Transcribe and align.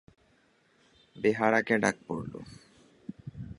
বেহারাকে 1.15 1.75
ডাক 1.83 1.95
পড়ল। 2.07 2.33